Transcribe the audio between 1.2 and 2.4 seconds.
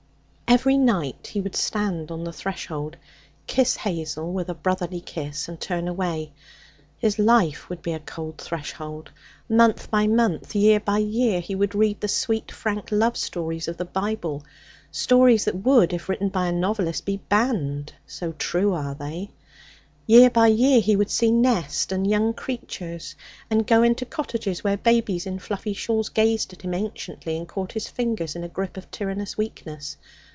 he would stand on the